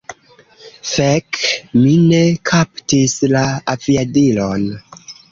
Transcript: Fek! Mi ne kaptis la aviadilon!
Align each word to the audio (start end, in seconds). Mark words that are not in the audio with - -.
Fek! 0.91 1.41
Mi 1.75 1.91
ne 2.11 2.21
kaptis 2.51 3.13
la 3.33 3.43
aviadilon! 3.75 4.65